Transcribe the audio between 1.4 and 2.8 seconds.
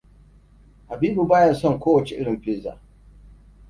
son ko wani irin pizza.